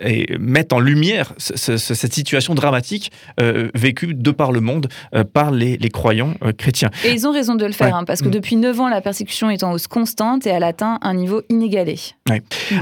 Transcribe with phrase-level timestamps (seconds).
[0.00, 4.60] et mettent en lumière ce- ce- ce- cette situation dramatique euh, vécue de par le
[4.60, 6.90] monde euh, par les, les croyants euh, chrétiens.
[7.04, 7.92] Et ils ont raison de le faire, Ouais.
[7.94, 8.32] hein, parce que Mm.
[8.32, 11.96] depuis 9 ans, la persécution est en hausse constante et elle atteint un niveau inégalé.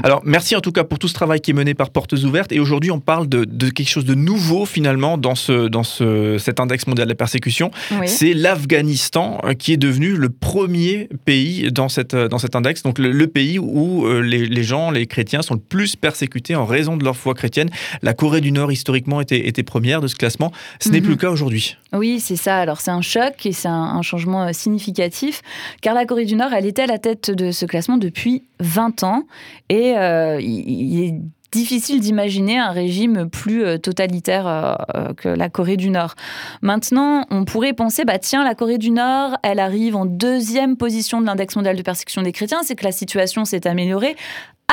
[0.03, 2.51] Alors, merci en tout cas pour tout ce travail qui est mené par Portes Ouvertes.
[2.51, 6.37] Et aujourd'hui, on parle de, de quelque chose de nouveau finalement dans, ce, dans ce,
[6.37, 7.71] cet index mondial de la persécution.
[7.99, 8.07] Oui.
[8.07, 12.83] C'est l'Afghanistan qui est devenu le premier pays dans, cette, dans cet index.
[12.83, 16.65] Donc, le, le pays où les, les gens, les chrétiens, sont le plus persécutés en
[16.65, 17.69] raison de leur foi chrétienne.
[18.01, 20.51] La Corée du Nord, historiquement, était, était première de ce classement.
[20.79, 21.03] Ce n'est Mhm.
[21.03, 21.77] plus le cas aujourd'hui.
[21.93, 22.57] Oui, c'est ça.
[22.57, 25.41] Alors c'est un choc et c'est un, un changement euh, significatif,
[25.81, 29.03] car la Corée du Nord, elle était à la tête de ce classement depuis 20
[29.03, 29.23] ans,
[29.69, 31.15] et euh, il, est
[31.51, 34.77] difficile d'imaginer un régime plus euh, totalitaire
[35.17, 36.13] que la Corée du Nord.
[36.61, 41.21] Maintenant, on pourrait penser, bah tiens, la Corée du Nord, elle arrive en deuxième position
[41.21, 44.15] de l'index mondial de persécution des chrétiens, c'est que la situation s'est améliorée.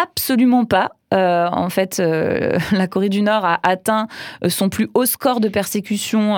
[0.01, 0.93] Absolument pas.
[1.15, 4.09] Euh, en fait, euh, la Corée du Nord a atteint
[4.45, 6.37] euh, son plus haut score de persécution.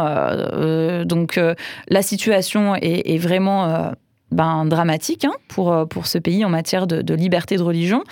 [1.05, 1.41] donc,
[1.89, 3.93] la situation est, vraiment
[4.31, 8.05] ben, dramatique hein, pour, pour ce pays en matière de, liberté de religion.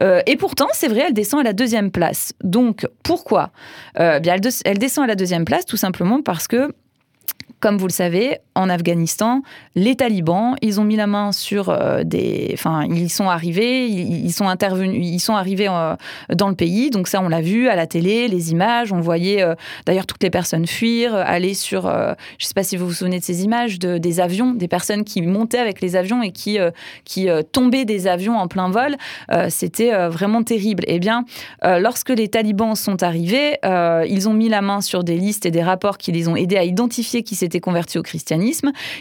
[0.00, 2.32] Et pourtant, c'est vrai, elle descend à la deuxième place.
[2.42, 3.50] Donc, pourquoi?
[3.96, 6.72] Bien, elle descend à la deuxième place tout simplement parce que
[7.60, 9.42] comme vous le savez, en Afghanistan,
[9.76, 12.50] les talibans, ils ont mis la main sur euh, des.
[12.54, 15.94] Enfin, ils sont arrivés, ils, sont intervenus, ils sont arrivés euh,
[16.34, 16.90] dans le pays.
[16.90, 18.92] Donc, ça, on l'a vu à la télé, les images.
[18.92, 19.54] On voyait euh,
[19.86, 21.82] d'ailleurs toutes les personnes fuir, aller sur.
[21.82, 24.68] je ne sais pas si vous vous souvenez de ces images, de, des avions, des
[24.68, 26.58] personnes qui montaient avec les avions et qui,
[27.04, 28.96] qui tombaient des avions en plein vol.
[29.48, 30.84] C'était vraiment terrible.
[30.88, 31.24] Eh bien,
[31.62, 35.62] lorsque les talibans sont arrivés, ils ont mis la main sur des listes et des
[35.62, 38.47] rapports qui les ont aidés à identifier qui s'étaient convertis au christianisme.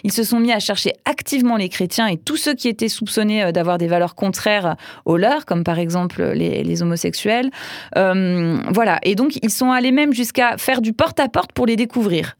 [0.03, 3.43] Ils se sont mis à chercher activement les chrétiens et tous ceux qui étaient soupçonnés
[3.43, 4.75] euh, d'avoir des valeurs contraires
[5.05, 7.49] aux leurs, comme par exemple les, homosexuels.
[7.97, 8.99] Euh, voilà.
[9.03, 12.36] Et donc, ils sont allés même jusqu'à faire du porte-à-porte pour les découvrir.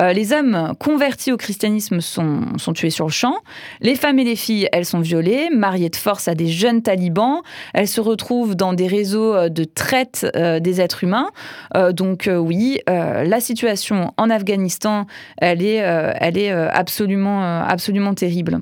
[0.00, 3.36] Euh, les hommes convertis au christianisme sont, sont tués sur le champ.
[3.80, 7.42] Les femmes et les filles, elles sont violées, mariées de force à des jeunes talibans.
[7.74, 11.28] Elles se retrouvent dans des réseaux euh, de traite euh, des êtres humains.
[11.92, 15.06] Donc oui, la situation en Afghanistan,
[15.38, 18.60] elle est, elle est absolument, absolument terrible.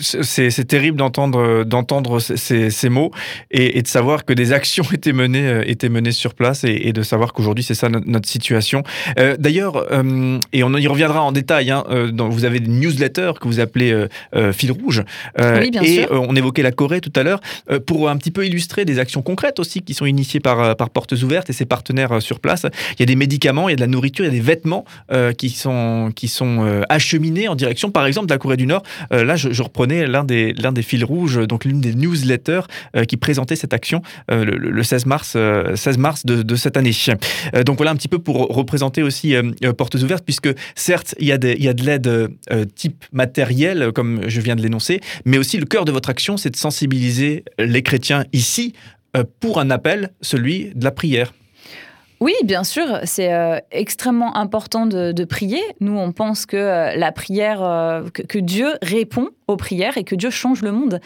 [0.00, 3.10] C'est c'est terrible d'entendre d'entendre ces, ces- mots
[3.50, 6.88] et, et de savoir que des actions étaient menées euh, étaient menées sur place et,
[6.88, 8.82] et de savoir qu'aujourd'hui c'est ça notre, notre situation.
[9.18, 11.70] Euh, D'ailleurs, euh, et on y reviendra en détail.
[11.70, 13.92] Hein, euh, dans- vous avez des newsletters que vous appelez
[14.34, 15.02] euh, fil rouge.
[15.38, 16.08] Oui, bien et sûr.
[16.10, 17.40] on évoquait la Corée tout à l'heure
[17.70, 20.90] euh, pour un petit peu illustrer des actions concrètes aussi qui sont initiées par par
[20.90, 22.66] Portes Ouvertes et ses partenaires sur place.
[22.94, 24.40] Il y a des médicaments, il y a de la nourriture, il y a des
[24.40, 28.56] vêtements euh, qui sont qui sont euh, acheminés en direction, par exemple, de la Corée
[28.56, 28.82] du Nord.
[29.12, 32.62] Euh, là, je, reprenais l'un des, l'un des fils rouges, donc l'une des newsletters
[32.96, 36.76] euh, qui présentait cette action euh, le, le 16 mars, euh, 16 mars de, cette
[36.76, 36.92] année.
[37.64, 39.34] Donc voilà un petit peu pour représenter aussi
[39.76, 42.28] Portes Ouvertes, puisque certes, il y a, il y a de l'aide
[42.74, 46.50] type matériel, comme je viens de l'énoncer, mais aussi le cœur de votre action, c'est
[46.50, 48.74] de sensibiliser les chrétiens ici
[49.40, 51.32] pour un appel, celui de la prière.
[52.22, 55.60] Oui, bien sûr, c'est euh, extrêmement important de, prier.
[55.80, 60.14] Nous, on pense que euh, la prière, euh, que, Dieu répond aux prières et que
[60.14, 61.00] Dieu change le monde.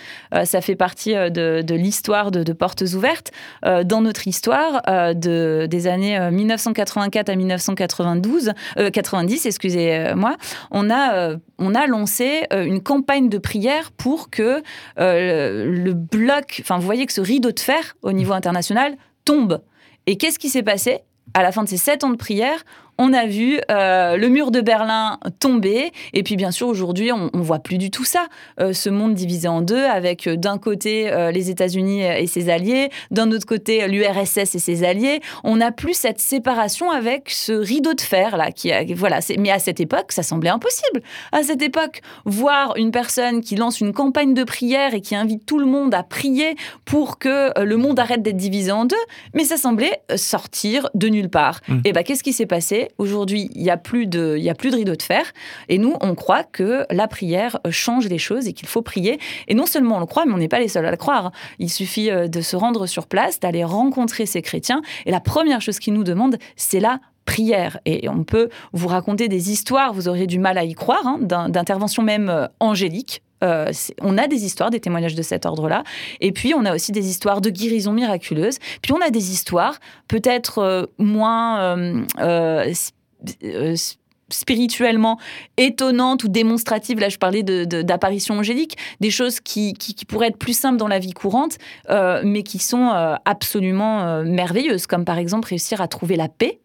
[0.45, 3.33] ça fait partie de, l'histoire de, Portes ouvertes.
[3.63, 4.83] dans notre histoire,
[5.15, 8.53] de, des années 1984 à 1992,
[8.93, 10.37] 90, excusez-moi,
[10.71, 14.63] on a, on a lancé une campagne de prière pour que
[14.99, 19.61] le bloc, enfin, vous voyez que ce rideau de fer au niveau international tombe.
[20.07, 21.01] Et qu'est-ce qui s'est passé
[21.35, 22.65] à la fin de ces sept ans de prière
[22.99, 25.93] on a vu euh, le mur de Berlin tomber.
[26.13, 28.27] Et puis, bien sûr, aujourd'hui, on, ne voit plus du tout ça.
[28.61, 32.91] Euh, ce monde divisé en deux, avec euh, d'un côté les États-Unis et ses alliés,
[33.11, 35.21] d'un autre côté l'URSS et ses alliés.
[35.45, 38.51] On n'a plus cette séparation avec ce rideau de fer là.
[38.51, 39.21] Qui, voilà.
[39.39, 41.03] Mais à cette époque, ça semblait impossible.
[41.33, 45.47] À cette époque, voir une personne qui lance une campagne de prière et qui invite
[45.47, 48.97] tout le monde à prier pour que le monde arrête d'être divisé en deux,
[49.35, 51.61] mais ça semblait sortir de nulle part.
[51.69, 51.81] Mmh.
[51.85, 52.86] Et ben, qu'est-ce qui s'est passé?
[52.99, 55.33] Aujourd'hui, il n'y a, plus de, a plus de rideau de fer.
[55.69, 59.19] Et nous, on croit que la prière change les choses et qu'il faut prier.
[59.49, 61.33] Et non seulement on le croit, mais on n'est pas les seuls à le croire.
[61.59, 64.83] Il suffit euh, de se rendre sur place, d'aller rencontrer ces chrétiens.
[65.05, 67.79] Et la première chose qu'ils nous demandent, c'est la prière.
[67.85, 71.19] Et on peut vous raconter des histoires, vous aurez du mal à y croire, hein,
[71.21, 75.85] d'interventions même euh, angéliques euh, on a des histoires, des témoignages de cet ordre-là.
[76.21, 78.59] Et puis, on a aussi des histoires de guérison miraculeuse.
[78.83, 79.79] Puis, on a des histoires
[80.09, 81.77] peut-être euh, moins
[82.19, 82.75] euh,
[84.29, 85.19] spirituellement
[85.57, 86.99] étonnantes ou démonstratives.
[86.99, 89.75] Là, je parlais d'apparitions angéliques, des choses qui,
[90.09, 91.59] pourraient être plus simples dans la vie courante,
[91.89, 92.91] mais qui sont
[93.25, 96.59] absolument merveilleuses, comme par exemple réussir à trouver la paix,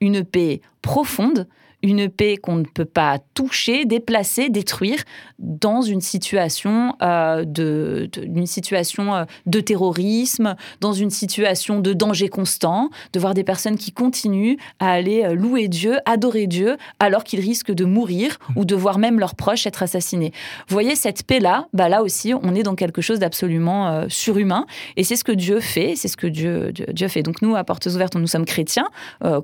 [0.00, 1.48] une paix profonde
[1.82, 5.02] une paix qu'on ne peut pas toucher, déplacer, détruire
[5.38, 8.10] dans une situation, euh, de,
[8.44, 13.92] situation euh, de terrorisme, dans une situation de danger constant, de voir des personnes qui
[13.92, 18.74] continuent à aller euh, louer Dieu, adorer Dieu, alors qu'ils risquent de mourir ou de
[18.74, 20.32] voir même leurs proches être assassinés.
[20.68, 24.66] Vous voyez, cette paix-là, bah là aussi, on est dans quelque chose d'absolument surhumain.
[24.96, 26.72] Et c'est ce que Dieu fait, c'est ce que Dieu,
[27.08, 27.22] fait.
[27.22, 28.88] Donc nous, à Portes Ouvertes, nous sommes chrétiens,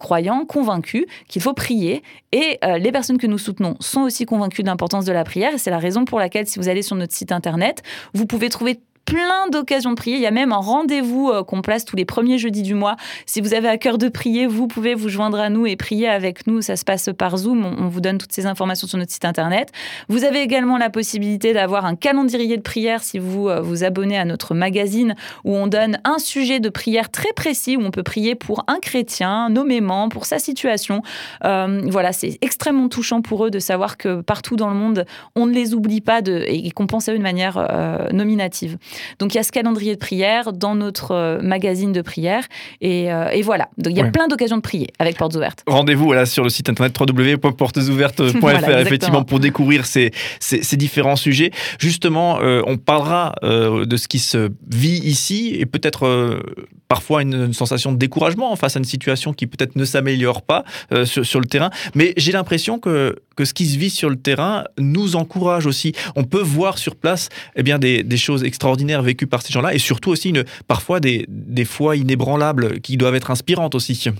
[0.00, 2.02] croyants, convaincus qu'il faut prier
[2.36, 5.54] et euh, les personnes que nous soutenons sont aussi convaincues de l'importance de la prière.
[5.54, 8.50] Et c'est la raison pour laquelle, si vous allez sur notre site internet, vous pouvez
[8.50, 10.16] trouver plein d'occasions de prier.
[10.16, 12.96] Il y a même un rendez-vous euh, qu'on place tous les premiers jeudis du mois.
[13.24, 16.08] Si vous avez à cœur de prier, vous pouvez vous joindre à nous et prier
[16.08, 16.60] avec nous.
[16.60, 17.64] Ça se passe par Zoom.
[17.64, 19.70] On, vous donne toutes ces informations sur notre site internet.
[20.08, 24.18] Vous avez également la possibilité d'avoir un calendrier de prière si vous euh, vous abonnez
[24.18, 25.14] à notre magazine
[25.44, 28.80] où on donne un sujet de prière très précis où on peut prier pour un
[28.80, 31.02] chrétien nommément, pour sa situation.
[31.44, 35.06] Euh, voilà, c'est extrêmement touchant pour eux de savoir que partout dans le monde,
[35.36, 38.78] on ne les oublie pas et qu'on pense à eux de manière nominative.
[39.18, 42.44] Donc il y a ce calendrier de prière dans notre euh, magazine de prière.
[42.82, 43.68] Euh, et, voilà.
[43.78, 45.62] Donc il y a plein d'occasions de prier avec Portes Ouvertes.
[45.66, 51.50] Rendez-vous voilà, sur le site internet www.portesouvertes.fr effectivement pour découvrir ces, ces, différents sujets.
[51.78, 56.40] Justement, euh, on parlera de ce qui se vit ici et peut-être
[56.88, 60.64] parfois une, sensation de découragement face à une situation qui peut-être ne s'améliore pas
[61.04, 61.70] sur, le terrain.
[61.94, 65.92] Mais j'ai l'impression que, que ce qui se vit sur le terrain nous encourage aussi.
[66.16, 69.74] On peut voir sur place eh bien, des, des choses extraordinaires vécu par ces gens-là
[69.74, 74.10] et surtout aussi une, parfois des, des foi inébranlables qui doivent être inspirantes aussi.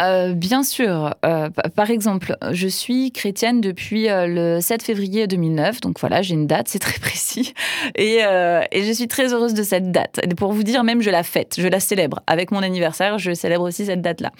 [0.00, 1.14] Euh, bien sûr.
[1.24, 5.80] Euh, par exemple, je suis chrétienne depuis euh, le 7 février 2009.
[5.80, 7.54] Donc voilà, j'ai une date, c'est très précis.
[7.96, 10.20] Et, je suis très heureuse de cette date.
[10.22, 12.20] Et pour vous dire, même je la fête, je la célèbre.
[12.26, 14.30] Avec mon anniversaire, je célèbre aussi cette date-là.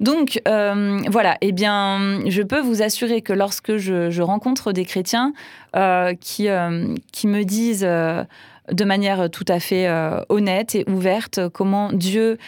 [0.00, 5.32] Donc voilà, eh bien, je peux vous assurer que lorsque je, rencontre des chrétiens
[6.20, 6.48] qui,
[7.12, 9.88] qui me disent de manière tout à fait
[10.28, 12.38] honnête et ouverte comment Dieu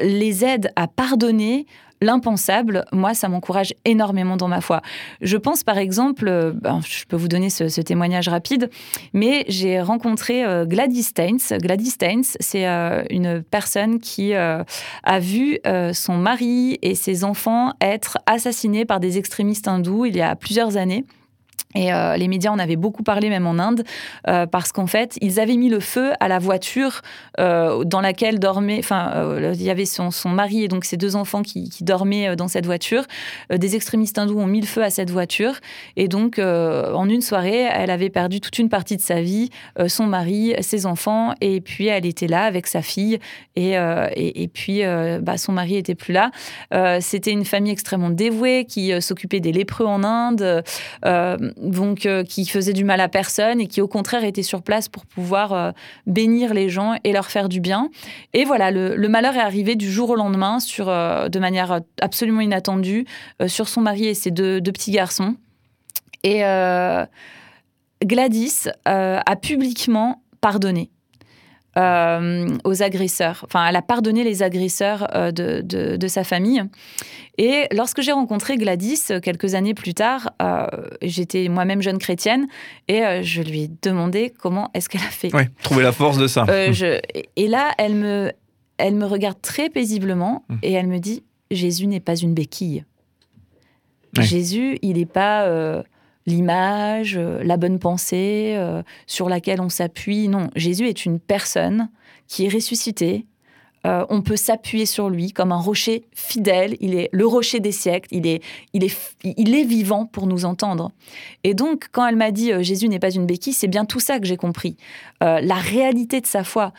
[0.00, 1.66] les aide à pardonner
[2.02, 4.82] l'impensable, moi, ça m'encourage énormément dans ma foi.
[5.20, 8.70] Je pense par exemple, euh, ben, je peux vous donner ce, témoignage rapide,
[9.12, 11.58] mais j'ai rencontré euh, Gladys Steins.
[11.58, 12.66] Gladys Steins, c'est
[13.10, 14.64] une personne qui a
[15.20, 15.58] vu
[15.92, 20.76] son mari et ses enfants être assassinés par des extrémistes hindous il y a plusieurs
[20.76, 21.04] années.
[21.74, 23.84] Et euh, les médias en avaient beaucoup parlé, même en Inde,
[24.28, 27.00] euh, parce qu'en fait, ils avaient mis le feu à la voiture
[27.40, 31.16] euh, dans laquelle dormait, enfin, il y avait son, son, mari et donc ses deux
[31.16, 33.04] enfants qui, qui dormaient dans cette voiture.
[33.50, 35.54] des extrémistes hindous ont mis le feu à cette voiture.
[35.96, 39.50] Et donc, en une soirée, elle avait perdu toute une partie de sa vie,
[39.88, 43.18] son mari, ses enfants, et puis elle était là avec sa fille.
[43.56, 44.82] Et, et, et puis,
[45.20, 46.30] bah, son mari était plus là.
[47.00, 50.62] C'était une famille extrêmement dévouée qui s'occupait des lépreux en Inde
[51.62, 55.06] donc qui faisait du mal à personne et qui au contraire était sur place pour
[55.06, 55.72] pouvoir
[56.06, 57.90] bénir les gens et leur faire du bien.
[58.32, 63.06] Et voilà, le, malheur est arrivé du jour au lendemain sur, de manière absolument inattendue
[63.46, 65.36] sur son mari et ses deux petits garçons.
[66.24, 66.42] Et
[68.04, 70.90] Gladys a publiquement pardonné.
[71.78, 73.46] Euh, aux agresseurs.
[73.46, 76.62] Enfin, elle a pardonné les agresseurs euh, de, de, sa famille.
[77.38, 80.32] Et lorsque j'ai rencontré Gladys euh, quelques années plus tard,
[81.00, 82.46] j'étais moi-même jeune chrétienne
[82.88, 85.34] et je lui ai demandé comment est-ce qu'elle a fait.
[85.34, 86.44] Oui, trouver la force de ça.
[86.72, 87.00] je,
[87.36, 88.32] et là, elle me,
[88.76, 90.54] elle me regarde très paisiblement mmh.
[90.62, 92.84] et elle me dit Jésus n'est pas une béquille.
[94.20, 95.46] Jésus, il n'est pas
[96.26, 100.28] l'image, euh, la bonne pensée euh, sur laquelle on s'appuie.
[100.28, 101.88] Non, Jésus est une personne
[102.28, 103.26] qui est ressuscitée.
[103.84, 106.76] Euh, on peut s'appuyer sur lui comme un rocher fidèle.
[106.80, 108.08] Il est le rocher des siècles.
[108.12, 108.40] Il est,
[108.72, 110.92] il est, il est vivant pour nous entendre.
[111.42, 114.20] Et donc, quand elle m'a dit Jésus n'est pas une béquille, c'est bien tout ça
[114.20, 114.76] que j'ai compris.
[115.20, 116.72] la réalité de sa foi.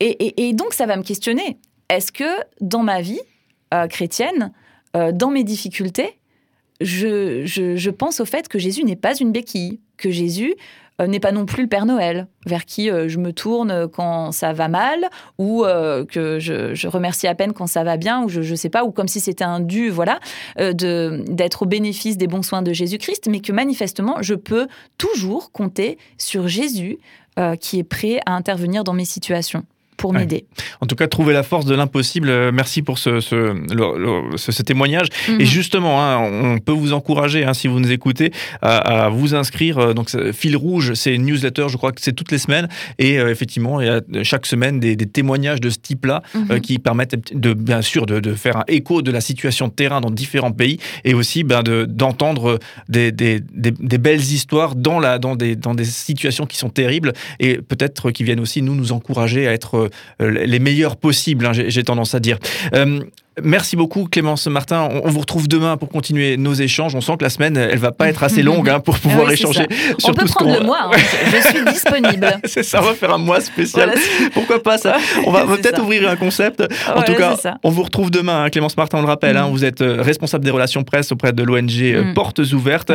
[0.00, 1.58] Et, et, donc, ça va me questionner.
[1.90, 3.20] Est-ce que dans ma vie
[3.90, 4.52] chrétienne,
[4.94, 6.18] dans mes difficultés,
[6.80, 10.54] je, pense au fait que Jésus n'est pas une béquille, que Jésus
[11.00, 14.32] euh, n'est pas non plus le Père Noël, vers qui euh, je me tourne quand
[14.32, 15.08] ça va mal,
[15.38, 18.68] ou euh, que je, remercie à peine quand ça va bien, ou je ne sais
[18.68, 20.20] pas, ou comme si c'était un dû, voilà,
[20.56, 24.66] d'être au bénéfice des bons soins de Jésus-Christ, mais que manifestement, je peux
[24.96, 26.98] toujours compter sur Jésus
[27.60, 29.64] qui est prêt à intervenir dans mes situations
[29.98, 30.46] pour m'aider.
[30.80, 32.30] En tout cas, trouver la force de l'impossible.
[32.30, 35.08] Euh, merci pour ce, ce, témoignage.
[35.28, 35.40] Et mhm.
[35.44, 39.78] justement, hein, on peut vous encourager, hein, si vous nous écoutez, à, vous inscrire.
[39.78, 42.68] Euh, donc, Fil Rouge, c'est une newsletter, je crois que c'est toutes les semaines.
[42.98, 46.60] Et euh, effectivement, il y a chaque semaine des, témoignages de ce type-là mhm.
[46.60, 50.10] qui permettent, de, bien sûr, de, faire un écho de la situation de terrain dans
[50.10, 55.56] différents pays et aussi ben, d'entendre des, des, des, belles histoires dans, la, dans, des,
[55.56, 59.52] dans des situations qui sont terribles et peut-être qui viennent aussi nous, nous encourager à
[59.52, 59.87] être
[60.20, 62.38] les meilleurs possibles, hein, j'ai tendance à dire.
[63.42, 64.88] Merci beaucoup Clémence Martin.
[65.04, 66.94] On, vous retrouve demain pour continuer nos échanges.
[66.94, 69.66] On sent que la semaine, elle va pas être assez longue hein, pour pouvoir échanger
[69.98, 70.90] sur on peut prendre le mois.
[70.92, 70.96] Hein.
[71.32, 72.26] Je suis disponible.
[72.44, 72.80] c'est ça.
[72.80, 73.92] On va faire un mois spécial.
[74.34, 74.96] Pourquoi pas ça?
[75.26, 76.62] On va peut-être ouvrir un concept.
[76.94, 78.44] En tout cas, on vous retrouve demain.
[78.44, 79.36] Hein, Clémence Martin, on le rappelle.
[79.36, 79.50] Mm.
[79.50, 82.14] vous êtes euh, responsable des relations presse auprès de l'ONG euh, mm.
[82.14, 82.92] Portes Ouvertes.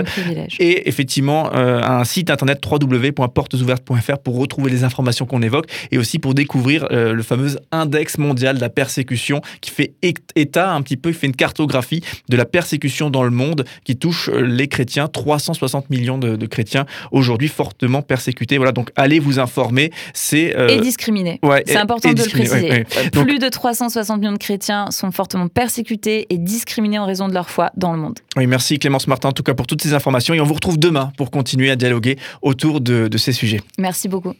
[0.59, 6.19] Et effectivement, euh, un site internet www.portesouvertes.fr pour retrouver les informations qu'on évoque et aussi
[6.19, 9.93] pour découvrir le fameux index mondial de la persécution qui fait
[10.35, 14.29] État un petit peu fait une cartographie de la persécution dans le monde qui touche
[14.29, 18.57] euh, les chrétiens, 360 millions de, chrétiens aujourd'hui fortement persécutés.
[18.57, 19.91] Voilà, donc allez vous informer.
[20.13, 21.39] C'est euh, et discriminés.
[21.65, 22.85] c'est important de le préciser.
[23.11, 27.49] Plus de 360 millions de chrétiens sont fortement persécutés et discriminés en raison de leur
[27.49, 28.19] foi dans le monde.
[28.35, 30.77] Oui, merci Clémence Martin en tout cas pour toutes ces informations et on vous retrouve
[30.77, 33.61] demain pour continuer à dialoguer autour de, de ces sujets.
[33.77, 34.33] Merci beaucoup.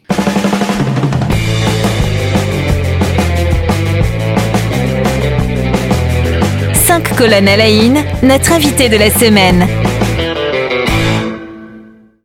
[7.02, 9.83] Colonel Aïn, notre invité de la semaine.